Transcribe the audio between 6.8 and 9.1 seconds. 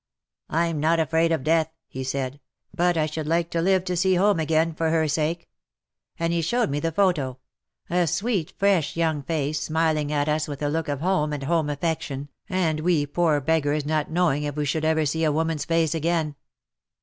photo— a sweet, fresh,